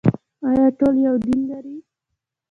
آیا 0.49 0.65
ټول 0.77 0.95
یو 1.07 1.15
دین 1.25 1.39
لري؟ 1.51 1.75